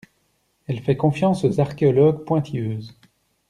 Elle 0.65 0.79
fait 0.79 0.97
confiance 0.97 1.45
aux 1.45 1.59
archéologues 1.59 2.23
pointilleuses. 2.25 2.97